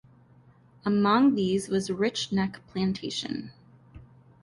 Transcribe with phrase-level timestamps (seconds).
[0.83, 3.51] Among these was Rich Neck Plantation.